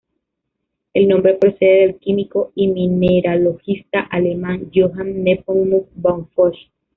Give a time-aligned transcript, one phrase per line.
[0.95, 6.57] El nombre procede del químico y mineralogista alemán Johann Nepomuk von Fuchs.